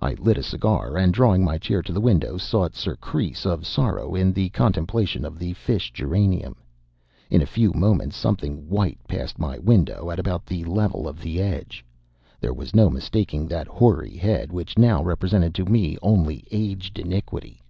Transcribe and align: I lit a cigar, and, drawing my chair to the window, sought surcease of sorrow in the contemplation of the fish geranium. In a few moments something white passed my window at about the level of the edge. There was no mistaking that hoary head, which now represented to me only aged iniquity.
I 0.00 0.14
lit 0.14 0.38
a 0.38 0.44
cigar, 0.44 0.96
and, 0.96 1.12
drawing 1.12 1.42
my 1.44 1.58
chair 1.58 1.82
to 1.82 1.92
the 1.92 2.00
window, 2.00 2.38
sought 2.38 2.76
surcease 2.76 3.44
of 3.44 3.66
sorrow 3.66 4.14
in 4.14 4.32
the 4.32 4.48
contemplation 4.50 5.24
of 5.24 5.40
the 5.40 5.54
fish 5.54 5.92
geranium. 5.92 6.54
In 7.30 7.42
a 7.42 7.46
few 7.50 7.72
moments 7.72 8.14
something 8.16 8.68
white 8.68 9.00
passed 9.08 9.40
my 9.40 9.58
window 9.58 10.08
at 10.12 10.20
about 10.20 10.46
the 10.46 10.62
level 10.66 11.08
of 11.08 11.20
the 11.20 11.40
edge. 11.40 11.84
There 12.38 12.54
was 12.54 12.76
no 12.76 12.88
mistaking 12.90 13.48
that 13.48 13.66
hoary 13.66 14.16
head, 14.16 14.52
which 14.52 14.78
now 14.78 15.02
represented 15.02 15.52
to 15.56 15.64
me 15.64 15.98
only 16.00 16.44
aged 16.52 17.00
iniquity. 17.00 17.60